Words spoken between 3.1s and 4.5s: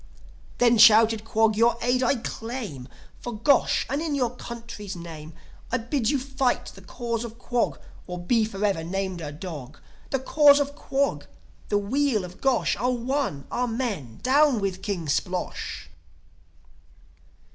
For Gosh, and in your